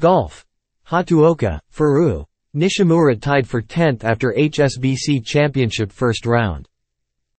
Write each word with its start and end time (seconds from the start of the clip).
Golf. 0.00 0.46
Hatuoka, 0.88 1.60
Furu. 1.70 2.24
Nishimura 2.56 3.20
tied 3.20 3.46
for 3.46 3.60
10th 3.60 4.02
after 4.02 4.32
HSBC 4.32 5.22
Championship 5.26 5.92
first 5.92 6.24
round. 6.24 6.66